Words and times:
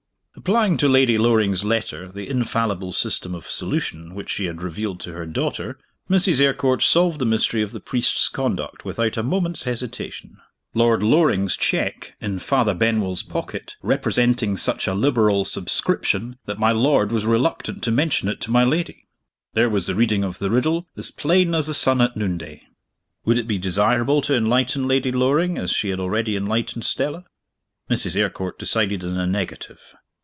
Applying 0.33 0.77
to 0.77 0.87
Lady 0.87 1.19
Loring's 1.19 1.63
letter 1.63 2.07
the 2.11 2.27
infallible 2.27 2.91
system 2.93 3.35
of 3.35 3.45
solution 3.47 4.15
which 4.15 4.29
she 4.29 4.45
had 4.45 4.63
revealed 4.63 4.99
to 5.01 5.13
her 5.13 5.27
daughter, 5.27 5.77
Mrs. 6.09 6.41
Eyrecourt 6.41 6.81
solved 6.81 7.19
the 7.19 7.27
mystery 7.27 7.61
of 7.61 7.73
the 7.73 7.79
priest's 7.79 8.27
conduct 8.27 8.83
without 8.83 9.17
a 9.17 9.23
moment's 9.23 9.63
hesitation. 9.63 10.37
Lord 10.73 11.03
Loring's 11.03 11.55
check, 11.55 12.15
in 12.19 12.39
Father 12.39 12.73
Benwell's 12.73 13.21
pocket, 13.21 13.75
representing 13.83 14.57
such 14.57 14.87
a 14.87 14.95
liberal 14.95 15.45
subscription 15.45 16.37
that 16.45 16.57
my 16.57 16.71
lord 16.71 17.11
was 17.11 17.25
reluctant 17.25 17.83
to 17.83 17.91
mention 17.91 18.27
it 18.27 18.41
to 18.41 18.51
my 18.51 18.63
lady 18.63 19.05
there 19.53 19.69
was 19.69 19.85
the 19.85 19.95
reading 19.95 20.23
of 20.23 20.39
the 20.39 20.49
riddle, 20.49 20.87
as 20.97 21.11
plain 21.11 21.53
as 21.53 21.67
the 21.67 21.75
sun 21.75 22.01
at 22.01 22.15
noonday! 22.15 22.63
Would 23.25 23.37
it 23.37 23.47
be 23.49 23.59
desirable 23.59 24.21
to 24.23 24.35
enlighten 24.35 24.87
Lady 24.87 25.11
Loring 25.11 25.59
as 25.59 25.71
she 25.71 25.89
had 25.89 25.99
already 25.99 26.35
enlightened 26.35 26.83
Stella? 26.85 27.25
Mrs. 27.91 28.15
Eyrecourt 28.15 28.57
decided 28.57 29.03
in 29.03 29.15
the 29.15 29.27
negative. 29.27 29.79